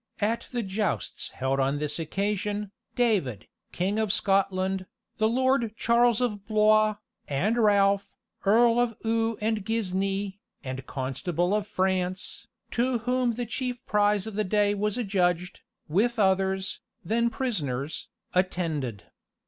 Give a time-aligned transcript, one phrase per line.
[0.19, 6.47] At the jousts held on this occasion, David, King of Scotland, the Lord Charles of
[6.47, 6.95] Blois,
[7.27, 8.09] and Ralph,
[8.43, 14.33] Earl of Eu and Guisnes, and Constable of France, to whom the chief prize of
[14.33, 19.03] the day was adjudged, with others, then prisoners, attended.